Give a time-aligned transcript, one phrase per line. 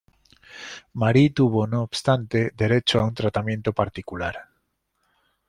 [0.93, 4.49] Marie tuvo, no obstante, derecho a un tratamiento particular.